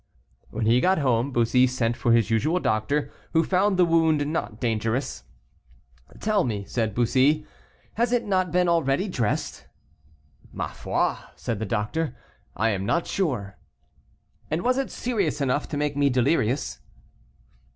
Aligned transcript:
When 0.49 0.65
he 0.65 0.81
got 0.81 0.97
home, 0.97 1.31
Bussy 1.31 1.67
sent 1.67 1.95
for 1.95 2.11
his 2.11 2.31
usual 2.31 2.59
doctor, 2.59 3.11
who 3.33 3.43
found 3.43 3.77
the 3.77 3.85
wound 3.85 4.25
not 4.25 4.59
dangerous. 4.59 5.25
"Tell 6.19 6.43
me," 6.43 6.63
said 6.65 6.95
Bussy, 6.95 7.45
"has 7.93 8.11
it 8.11 8.25
not 8.25 8.51
been 8.51 8.67
already 8.67 9.07
dressed?" 9.07 9.67
"Ma 10.51 10.69
foi," 10.69 11.17
said 11.35 11.59
the 11.59 11.67
doctor, 11.67 12.15
"I 12.55 12.69
am 12.69 12.83
not 12.83 13.05
sure." 13.05 13.59
"And 14.49 14.63
was 14.63 14.79
it 14.79 14.89
serious 14.89 15.39
enough 15.39 15.67
to 15.69 15.77
make 15.77 15.95
me 15.95 16.09
delirious?" 16.09 16.79